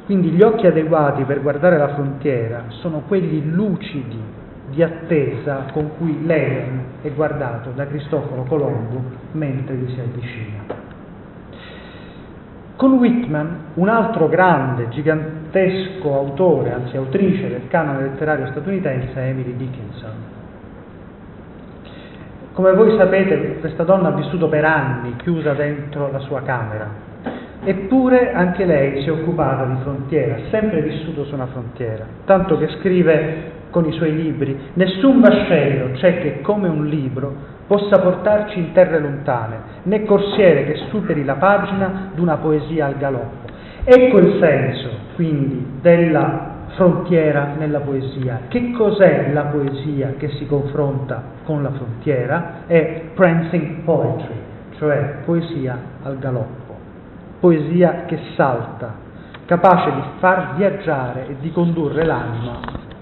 Quindi 0.05 0.29
gli 0.29 0.41
occhi 0.43 0.67
adeguati 0.67 1.23
per 1.23 1.41
guardare 1.41 1.77
la 1.77 1.95
frontiera 1.95 2.65
sono 2.67 3.01
quelli 3.07 3.49
lucidi 3.49 4.21
di 4.69 4.83
attesa 4.83 5.65
con 5.71 5.91
cui 5.97 6.25
l'Eden 6.25 6.83
è 7.01 7.11
guardato 7.11 7.71
da 7.71 7.87
Cristoforo 7.87 8.43
Colombo 8.43 9.01
mentre 9.31 9.75
gli 9.75 9.91
si 9.93 9.99
avvicina. 9.99 10.83
Con 12.75 12.93
Whitman, 12.93 13.57
un 13.75 13.87
altro 13.87 14.27
grande, 14.27 14.89
gigantesco 14.89 16.13
autore, 16.13 16.73
anzi 16.73 16.97
autrice 16.97 17.47
del 17.47 17.67
canone 17.67 18.03
letterario 18.03 18.47
statunitense, 18.47 19.13
è 19.15 19.29
Emily 19.29 19.55
Dickinson. 19.55 20.11
Come 22.53 22.73
voi 22.73 22.97
sapete, 22.97 23.59
questa 23.59 23.83
donna 23.83 24.09
ha 24.09 24.15
vissuto 24.15 24.49
per 24.49 24.65
anni 24.65 25.15
chiusa 25.15 25.53
dentro 25.53 26.11
la 26.11 26.19
sua 26.19 26.41
camera, 26.41 26.89
eppure 27.65 28.31
anche 28.33 28.65
lei 28.65 29.01
si 29.01 29.09
è 29.09 29.11
occupata 29.11 29.65
di 29.65 29.81
frontiera, 29.81 30.35
ha 30.35 30.49
sempre 30.49 30.81
vissuto 30.81 31.25
su 31.25 31.33
una 31.33 31.47
frontiera, 31.47 32.05
tanto 32.25 32.57
che 32.57 32.67
scrive 32.79 33.53
con 33.69 33.85
i 33.85 33.91
suoi 33.91 34.15
libri, 34.15 34.57
nessun 34.73 35.19
vascello 35.19 35.91
c'è 35.93 36.21
che 36.21 36.41
come 36.41 36.69
un 36.69 36.85
libro 36.85 37.53
possa 37.67 37.99
portarci 37.99 38.59
in 38.59 38.71
terre 38.71 38.99
lontane, 38.99 39.57
né 39.83 40.05
corsiere 40.05 40.65
che 40.65 40.75
superi 40.89 41.25
la 41.25 41.35
pagina 41.35 42.11
d'una 42.13 42.37
poesia 42.37 42.85
al 42.85 42.97
galoppo. 42.97 43.53
Ecco 43.83 44.17
il 44.17 44.37
senso, 44.39 44.89
quindi, 45.15 45.79
della 45.81 46.53
frontiera 46.75 47.53
nella 47.57 47.79
poesia. 47.79 48.41
Che 48.47 48.71
cos'è 48.71 49.31
la 49.31 49.43
poesia 49.43 50.13
che 50.17 50.29
si 50.29 50.45
confronta 50.45 51.21
con 51.43 51.63
la 51.63 51.71
frontiera? 51.71 52.63
È 52.67 53.01
prancing 53.13 53.83
poetry, 53.83 54.35
cioè 54.77 55.17
poesia 55.25 55.77
al 56.03 56.17
galoppo, 56.17 56.64
poesia 57.45 58.05
che 58.05 58.17
salta, 58.35 58.95
capace 59.45 59.91
di 59.91 60.01
far 60.17 60.55
viaggiare 60.55 61.27
e 61.27 61.35
di 61.39 61.51
condurre 61.51 62.03
l'anima 62.03 62.59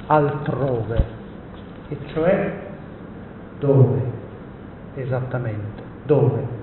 altrove, 0.07 1.05
e 1.87 1.97
cioè 2.07 2.53
dove? 3.57 4.01
Esattamente, 4.95 5.81
dove? 6.03 6.61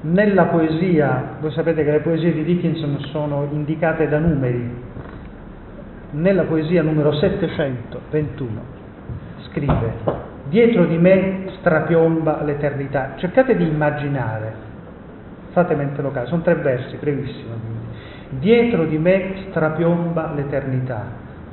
Nella 0.00 0.46
poesia, 0.46 1.36
voi 1.40 1.52
sapete 1.52 1.84
che 1.84 1.90
le 1.90 2.00
poesie 2.00 2.32
di 2.32 2.44
Dickinson 2.44 2.98
sono 3.10 3.46
indicate 3.50 4.08
da 4.08 4.18
numeri, 4.18 4.82
nella 6.12 6.44
poesia 6.44 6.82
numero 6.82 7.12
721 7.12 8.60
scrive, 9.50 9.92
dietro 10.48 10.86
di 10.86 10.96
me 10.96 11.52
strapiomba 11.58 12.42
l'eternità, 12.44 13.12
cercate 13.16 13.54
di 13.56 13.66
immaginare, 13.66 14.70
fate 15.52 15.74
mente 15.74 16.02
locale, 16.02 16.26
sono 16.26 16.42
tre 16.42 16.56
versi, 16.56 16.96
brevissimo, 16.96 17.54
dietro 18.30 18.84
di 18.84 18.98
me 18.98 19.44
strapiomba 19.48 20.32
l'eternità, 20.34 21.04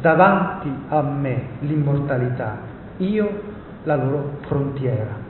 davanti 0.02 0.72
a 0.90 1.02
me 1.02 1.42
l'immortalità, 1.60 2.58
io 2.98 3.42
la 3.84 3.96
loro 3.96 4.40
frontiera. 4.48 5.28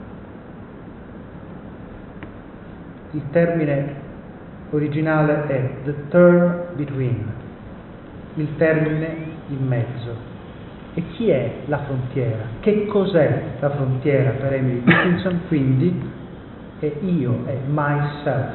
il 3.12 3.22
termine 3.30 3.94
originale 4.70 5.46
è 5.46 5.70
the 5.84 5.94
term 6.08 6.76
between, 6.76 7.24
il 8.34 8.48
termine 8.56 9.16
in 9.48 9.66
mezzo. 9.66 10.28
E 10.94 11.02
chi 11.12 11.28
è 11.30 11.52
la 11.66 11.78
frontiera? 11.84 12.44
Che 12.60 12.86
cos'è 12.86 13.42
la 13.60 13.70
frontiera 13.70 14.30
per 14.30 14.52
Emily 14.54 14.82
Dickinson? 14.82 15.40
Quindi 15.46 16.18
è 16.80 16.92
io, 17.02 17.44
è 17.46 17.56
myself. 17.68 18.52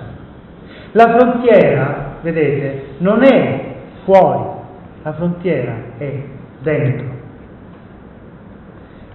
La 0.92 1.18
frontiera, 1.18 2.18
vedete, 2.22 2.96
non 2.98 3.24
è 3.24 3.76
fuori, 4.04 4.50
la 5.04 5.14
frontiera 5.14 5.74
è 5.98 6.24
dentro. 6.62 7.14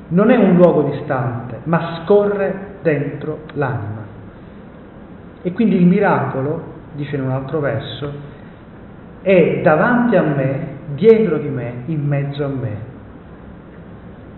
Non 0.08 0.30
è 0.30 0.36
un 0.36 0.56
luogo 0.56 0.90
distante, 0.90 1.60
ma 1.64 2.02
scorre 2.02 2.76
dentro 2.82 3.40
l'anima. 3.54 4.04
E 5.42 5.52
quindi 5.52 5.76
il 5.76 5.86
miracolo, 5.86 6.62
dice 6.94 7.16
in 7.16 7.22
un 7.22 7.30
altro 7.30 7.60
verso, 7.60 8.12
è 9.22 9.60
davanti 9.62 10.16
a 10.16 10.22
me, 10.22 10.66
dietro 10.94 11.38
di 11.38 11.48
me, 11.48 11.82
in 11.86 12.06
mezzo 12.06 12.44
a 12.44 12.48
me. 12.48 12.88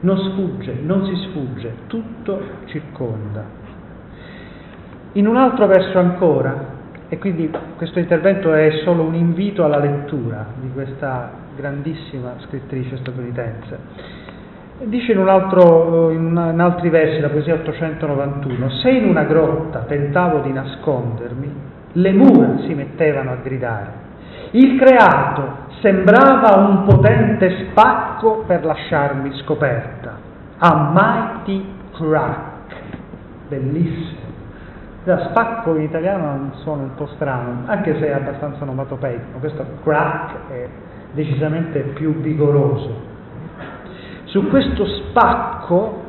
Non 0.01 0.17
sfugge, 0.19 0.75
non 0.83 1.05
si 1.07 1.15
sfugge, 1.29 1.75
tutto 1.87 2.41
circonda. 2.67 3.61
In 5.13 5.27
un 5.27 5.37
altro 5.37 5.67
verso 5.67 5.99
ancora, 5.99 6.81
e 7.09 7.19
quindi 7.19 7.51
questo 7.77 7.99
intervento 7.99 8.53
è 8.55 8.81
solo 8.85 9.03
un 9.03 9.15
invito 9.15 9.65
alla 9.65 9.79
lettura 9.79 10.47
di 10.59 10.71
questa 10.73 11.31
grandissima 11.55 12.35
scrittrice 12.39 12.97
statunitense, 12.97 14.21
Dice 14.85 15.13
in, 15.13 15.19
altro, 15.29 16.11
in, 16.11 16.37
altri 16.37 16.89
versi, 16.89 17.21
la 17.21 17.29
poesia 17.29 17.55
891, 17.55 18.71
se 18.71 18.91
in 18.91 19.05
una 19.05 19.23
grotta 19.23 19.81
tentavo 19.81 20.41
di 20.41 20.53
nascondermi, 20.53 21.55
le 21.93 22.13
mura 22.13 22.59
si 22.67 22.75
mettevano 22.75 23.31
a 23.31 23.37
gridare. 23.37 23.93
Il 24.53 24.81
creato 24.81 25.67
sembrava 25.83 26.57
un 26.57 26.85
potente 26.85 27.69
spacco 27.69 28.45
per 28.45 28.65
lasciarmi 28.65 29.33
scoperta. 29.45 30.17
A 30.59 30.91
mighty 30.93 31.65
crack. 31.93 32.75
Bellissimo. 33.49 34.22
Da 35.05 35.31
spacco 35.31 35.75
in 35.75 35.83
italiano 35.83 36.25
è 36.27 36.39
un 36.39 36.53
suono 36.63 36.83
un 36.83 36.95
po' 36.95 37.09
strano, 37.15 37.63
anche 37.67 37.99
se 37.99 38.07
è 38.07 38.13
abbastanza 38.13 38.63
onomatopeico. 38.63 39.39
Questo 39.41 39.67
crack 39.83 40.49
è 40.49 40.69
decisamente 41.11 41.81
più 41.81 42.21
vigoroso. 42.21 43.11
Su 44.25 44.49
questo 44.49 44.87
spacco, 44.87 46.03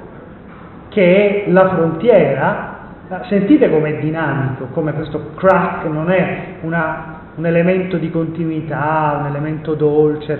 che 0.89 1.45
è 1.45 1.49
la 1.49 1.69
frontiera, 1.69 2.77
sentite 3.27 3.67
com'è 3.71 3.99
dinamico, 3.99 4.67
come 4.73 4.93
questo 4.93 5.31
crack 5.37 5.85
non 5.85 6.11
è 6.11 6.57
una, 6.61 7.21
un 7.33 7.47
elemento 7.47 7.97
di 7.97 8.11
continuità, 8.11 9.17
un 9.21 9.25
elemento 9.25 9.73
dolce, 9.73 10.37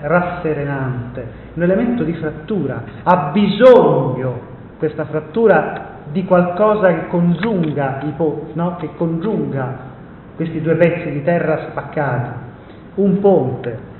rasserenante, 0.00 1.26
un 1.54 1.62
elemento 1.62 2.02
di 2.02 2.14
frattura. 2.14 2.82
Ha 3.04 3.30
bisogno 3.32 4.50
questa 4.78 5.04
frattura 5.04 5.91
di 6.12 6.24
qualcosa 6.24 6.88
che 6.88 7.06
congiunga, 7.08 8.00
no? 8.52 8.76
che 8.76 8.90
congiunga 8.96 9.90
questi 10.36 10.60
due 10.60 10.76
pezzi 10.76 11.10
di 11.10 11.22
terra 11.22 11.68
spaccati, 11.70 12.30
un 12.96 13.18
ponte. 13.20 13.90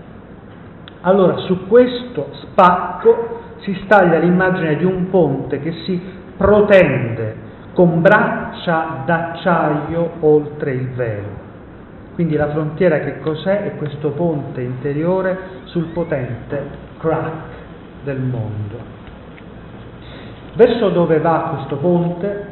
Allora 1.01 1.39
su 1.39 1.67
questo 1.67 2.29
spacco 2.33 3.41
si 3.61 3.75
staglia 3.85 4.19
l'immagine 4.19 4.77
di 4.77 4.85
un 4.85 5.09
ponte 5.11 5.61
che 5.61 5.73
si 5.85 6.01
protende 6.37 7.51
con 7.73 8.01
braccia 8.01 9.03
d'acciaio 9.05 10.11
oltre 10.21 10.73
il 10.73 10.89
velo. 10.91 11.41
Quindi 12.15 12.37
la 12.37 12.51
frontiera 12.51 12.99
che 12.99 13.21
cos'è? 13.21 13.65
È 13.65 13.77
questo 13.77 14.11
ponte 14.11 14.61
interiore 14.61 15.39
sul 15.65 15.87
potente 15.87 16.63
crack 16.99 17.33
del 18.05 18.21
mondo. 18.21 19.02
Verso 20.55 20.91
dove 20.91 21.19
va 21.19 21.55
questo 21.55 21.77
ponte? 21.77 22.47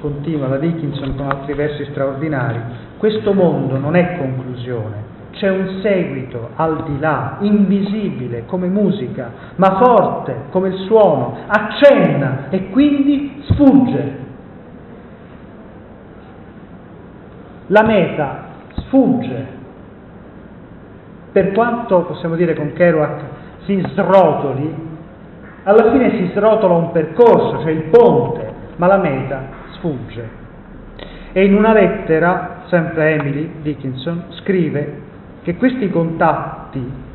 Continua 0.00 0.48
la 0.48 0.58
Dickinson 0.58 1.16
con 1.16 1.30
altri 1.30 1.54
versi 1.54 1.84
straordinari. 1.86 2.60
Questo 2.98 3.32
mondo 3.32 3.78
non 3.78 3.96
è 3.96 4.18
conclusione, 4.18 5.10
c'è 5.32 5.48
un 5.48 5.80
seguito 5.82 6.50
al 6.56 6.84
di 6.84 6.98
là, 7.00 7.38
invisibile 7.40 8.44
come 8.46 8.68
musica, 8.68 9.30
ma 9.56 9.78
forte 9.82 10.44
come 10.50 10.68
il 10.68 10.78
suono, 10.86 11.36
accenna 11.46 12.48
e 12.50 12.68
quindi 12.70 13.42
sfugge. 13.46 14.20
La 17.68 17.82
meta 17.82 18.44
sfugge. 18.74 19.60
Per 21.32 21.52
quanto 21.52 22.02
possiamo 22.02 22.36
dire 22.36 22.54
con 22.54 22.72
Kerouac 22.74 23.20
si 23.64 23.82
srotoli, 23.94 24.90
alla 25.64 25.92
fine 25.92 26.10
si 26.16 26.30
srotola 26.34 26.74
un 26.74 26.90
percorso, 26.92 27.60
cioè 27.60 27.70
il 27.70 27.84
ponte, 27.84 28.52
ma 28.76 28.86
la 28.86 28.98
meta 28.98 29.42
sfugge. 29.72 30.40
E 31.32 31.44
in 31.44 31.54
una 31.54 31.72
lettera, 31.72 32.62
sempre 32.66 33.14
Emily 33.14 33.50
Dickinson, 33.62 34.24
scrive 34.40 35.00
che 35.42 35.56
questi 35.56 35.88
contatti 35.90 37.10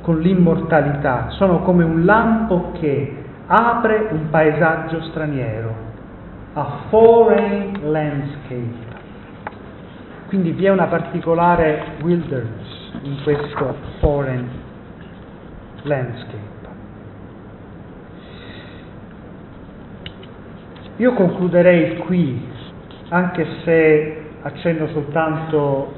con 0.00 0.20
l'immortalità 0.20 1.26
sono 1.30 1.60
come 1.60 1.84
un 1.84 2.04
lampo 2.04 2.72
che 2.80 3.16
apre 3.46 4.08
un 4.10 4.30
paesaggio 4.30 5.02
straniero, 5.02 5.74
a 6.54 6.66
foreign 6.88 7.90
landscape. 7.90 8.88
Quindi 10.28 10.52
vi 10.52 10.64
è 10.64 10.70
una 10.70 10.86
particolare 10.86 11.96
wilderness 12.02 12.92
in 13.02 13.16
questo 13.22 13.74
foreign 13.98 14.46
landscape. 15.82 16.49
Io 21.00 21.14
concluderei 21.14 21.96
qui, 21.96 22.46
anche 23.08 23.46
se 23.64 24.22
accenno 24.42 24.86
soltanto 24.88 25.94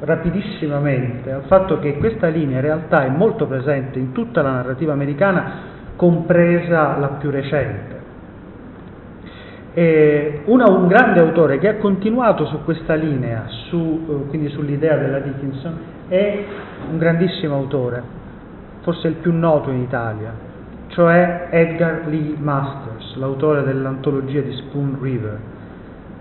rapidissimamente 0.00 1.30
al 1.30 1.44
fatto 1.44 1.78
che 1.78 1.98
questa 1.98 2.26
linea 2.26 2.56
in 2.56 2.62
realtà 2.62 3.04
è 3.04 3.10
molto 3.10 3.46
presente 3.46 4.00
in 4.00 4.10
tutta 4.10 4.42
la 4.42 4.50
narrativa 4.50 4.92
americana, 4.92 5.52
compresa 5.94 6.98
la 6.98 7.06
più 7.10 7.30
recente. 7.30 8.02
Una, 10.46 10.68
un 10.68 10.88
grande 10.88 11.20
autore 11.20 11.58
che 11.58 11.68
ha 11.68 11.76
continuato 11.76 12.44
su 12.46 12.64
questa 12.64 12.94
linea, 12.94 13.44
su, 13.46 14.04
eh, 14.08 14.28
quindi 14.30 14.48
sull'idea 14.48 14.96
della 14.96 15.20
Dickinson, 15.20 15.78
è 16.08 16.44
un 16.90 16.98
grandissimo 16.98 17.54
autore, 17.54 18.02
forse 18.80 19.06
il 19.06 19.14
più 19.14 19.32
noto 19.32 19.70
in 19.70 19.80
Italia, 19.80 20.43
cioè 20.94 21.48
Edgar 21.50 22.02
Lee 22.06 22.34
Masters, 22.38 23.16
l'autore 23.16 23.64
dell'antologia 23.64 24.40
di 24.40 24.52
Spoon 24.52 24.96
River, 25.00 25.38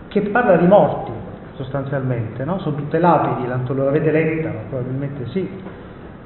che 0.07 0.21
parla 0.21 0.57
di 0.57 0.65
morti 0.65 1.11
sostanzialmente, 1.53 2.43
no? 2.43 2.59
sono 2.59 2.75
tutte 2.77 2.97
lapidi, 2.97 3.47
l'avete 3.47 4.11
letta? 4.11 4.49
Probabilmente 4.69 5.27
sì. 5.27 5.47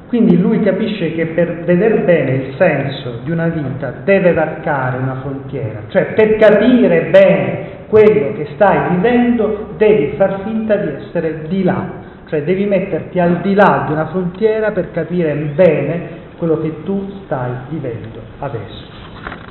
Quindi 0.07 0.39
lui 0.39 0.61
capisce 0.61 1.13
che 1.13 1.25
per 1.27 1.65
vedere 1.65 1.99
bene 1.99 2.31
il 2.31 2.55
senso 2.55 3.19
di 3.25 3.31
una 3.31 3.49
vita 3.49 3.93
deve 4.05 4.31
varcare 4.31 4.99
una 4.99 5.15
frontiera, 5.15 5.81
cioè 5.89 6.13
per 6.13 6.37
capire 6.37 7.09
bene 7.11 7.65
quello 7.89 8.31
che 8.33 8.47
stai 8.55 8.95
vivendo 8.95 9.73
devi 9.75 10.15
far 10.15 10.43
finta 10.45 10.77
di 10.77 10.87
essere 10.87 11.41
di 11.49 11.63
là, 11.63 11.89
cioè 12.27 12.43
devi 12.43 12.65
metterti 12.65 13.19
al 13.19 13.41
di 13.41 13.53
là 13.53 13.83
di 13.85 13.91
una 13.91 14.07
frontiera 14.07 14.71
per 14.71 14.91
capire 14.91 15.33
bene 15.33 16.16
quello 16.37 16.59
che 16.59 16.83
tu 16.83 17.21
stai 17.25 17.51
vivendo 17.69 18.19
adesso. 18.39 18.85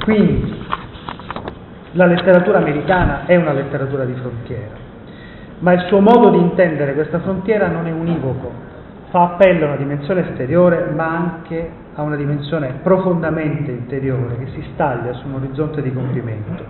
Quindi 0.04 0.64
la 1.92 2.06
letteratura 2.06 2.58
americana 2.58 3.26
è 3.26 3.36
una 3.36 3.52
letteratura 3.52 4.04
di 4.04 4.14
frontiera, 4.14 4.74
ma 5.60 5.72
il 5.72 5.80
suo 5.88 6.00
modo 6.00 6.30
di 6.30 6.38
intendere 6.38 6.94
questa 6.94 7.20
frontiera 7.20 7.68
non 7.68 7.86
è 7.86 7.92
univoco, 7.92 8.52
fa 9.10 9.22
appello 9.22 9.64
a 9.64 9.68
una 9.68 9.76
dimensione 9.76 10.28
esteriore, 10.30 10.90
ma 10.94 11.06
anche 11.06 11.70
a 11.94 12.02
una 12.02 12.16
dimensione 12.16 12.80
profondamente 12.82 13.70
interiore 13.70 14.36
che 14.38 14.46
si 14.52 14.64
staglia 14.74 15.14
su 15.14 15.26
un 15.26 15.34
orizzonte 15.34 15.80
di 15.80 15.92
compimento. 15.92 16.64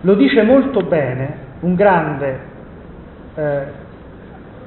Lo 0.00 0.14
dice 0.14 0.42
molto 0.42 0.80
bene 0.80 1.44
un 1.60 1.74
grande 1.74 2.38
eh, 3.34 3.62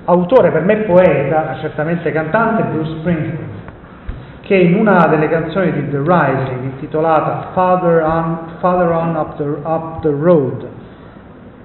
autore, 0.06 0.52
per 0.52 0.64
me 0.64 0.78
poeta, 0.78 1.58
certamente 1.62 2.12
cantante, 2.12 2.64
Bruce 2.64 3.00
Springsteen, 3.00 3.49
che 4.50 4.56
in 4.56 4.74
una 4.74 5.06
delle 5.06 5.30
canzoni 5.30 5.72
di 5.74 5.90
The 5.92 5.98
Rising, 5.98 6.64
intitolata 6.64 7.50
Father 7.54 8.02
on, 8.02 8.38
Father 8.58 8.90
on 8.90 9.16
up, 9.16 9.36
the, 9.38 9.44
up, 9.44 10.02
the, 10.02 10.10
Road, 10.10 10.68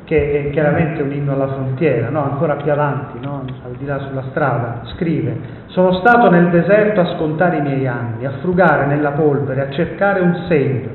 che 0.05 0.49
è 0.49 0.51
chiaramente 0.51 1.01
un 1.01 1.11
inno 1.11 1.33
alla 1.33 1.49
frontiera, 1.49 2.11
no? 2.11 2.25
ancora 2.25 2.57
più 2.57 2.71
avanti, 2.71 3.19
no? 3.21 3.43
al 3.65 3.73
di 3.79 3.87
là 3.87 4.01
sulla 4.01 4.25
strada, 4.29 4.83
scrive, 4.97 5.35
sono 5.69 5.95
stato 5.95 6.29
nel 6.29 6.51
deserto 6.51 7.01
a 7.01 7.15
scontare 7.17 7.57
i 7.57 7.63
miei 7.63 7.87
anni, 7.87 8.27
a 8.27 8.33
frugare 8.43 8.85
nella 8.85 9.13
polvere, 9.13 9.63
a 9.63 9.71
cercare 9.71 10.21
un 10.21 10.45
segno. 10.47 10.89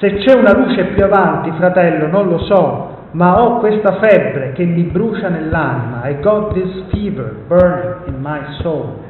Se 0.00 0.12
c'è 0.16 0.36
una 0.38 0.52
luce 0.52 0.88
più 0.88 1.04
avanti, 1.04 1.50
fratello, 1.52 2.08
non 2.08 2.28
lo 2.28 2.38
so, 2.40 2.96
ma 3.12 3.42
ho 3.42 3.60
questa 3.60 3.94
febbre 3.94 4.52
che 4.52 4.64
mi 4.66 4.82
brucia 4.82 5.30
nell'anima. 5.30 6.06
I 6.06 6.20
got 6.20 6.52
this 6.52 6.84
fever 6.90 7.34
burning 7.46 8.08
in 8.08 8.16
my 8.20 8.40
soul. 8.60 9.06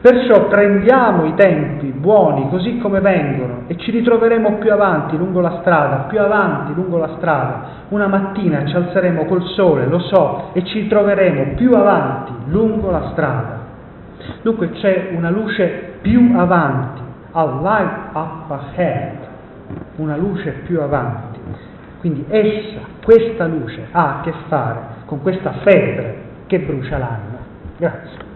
Perciò 0.00 0.48
prendiamo 0.48 1.26
i 1.26 1.34
tempi 1.34 1.88
buoni 1.88 2.48
così 2.48 2.78
come 2.78 3.00
vengono 3.00 3.64
e 3.66 3.76
ci 3.76 3.90
ritroveremo 3.90 4.54
più 4.54 4.72
avanti 4.72 5.18
lungo 5.18 5.40
la 5.40 5.58
strada, 5.60 6.06
più 6.08 6.18
avanti 6.18 6.72
lungo 6.72 6.96
la 6.96 7.16
strada. 7.18 7.64
Una 7.88 8.06
mattina 8.06 8.64
ci 8.64 8.74
alzeremo 8.74 9.26
col 9.26 9.42
sole, 9.48 9.84
lo 9.84 9.98
so, 9.98 10.52
e 10.54 10.64
ci 10.64 10.88
troveremo 10.88 11.54
più 11.54 11.74
avanti 11.74 12.32
lungo 12.46 12.90
la 12.90 13.10
strada. 13.12 13.58
Dunque 14.40 14.70
c'è 14.70 15.10
una 15.14 15.28
luce 15.28 15.98
più 16.00 16.32
avanti, 16.34 17.02
a 17.32 17.44
light 17.44 18.14
up 18.14 18.50
ahead, 18.50 19.18
una 19.96 20.16
luce 20.16 20.62
più 20.64 20.80
avanti. 20.80 21.38
Quindi 21.98 22.24
essa, 22.26 22.78
questa 23.04 23.44
luce, 23.44 23.86
ha 23.90 24.20
a 24.20 24.20
che 24.22 24.32
fare 24.48 24.78
con 25.04 25.20
questa 25.20 25.52
febbre 25.62 26.22
che 26.46 26.58
brucia 26.60 26.96
l'anima. 26.96 27.38
Grazie. 27.76 28.29